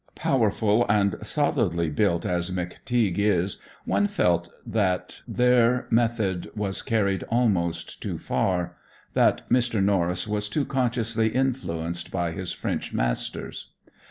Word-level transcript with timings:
Powerful 0.15 0.87
and 0.89 1.15
solidly 1.21 1.87
built 1.91 2.25
as 2.25 2.49
"McTeague" 2.49 3.19
is, 3.19 3.57
one 3.85 4.07
felt 4.07 4.49
that 4.65 5.21
there 5.27 5.85
method 5.91 6.49
was 6.55 6.81
carried 6.81 7.21
almost 7.29 8.01
too 8.01 8.17
far, 8.17 8.77
that 9.13 9.47
Mr. 9.51 9.79
Norris 9.79 10.27
was 10.27 10.49
too 10.49 10.65
consciously 10.65 11.27
influenced 11.29 12.09
by 12.09 12.31
his 12.31 12.51
French 12.51 12.91
masters. 12.93 13.73